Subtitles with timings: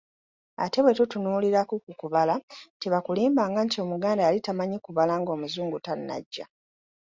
[0.63, 2.35] Ate bwe tutunuulirako ku kubala,
[2.81, 6.45] tebakulimbanga nti Omuganda yali tamanyi kubala ng’Omuzungu tannajja!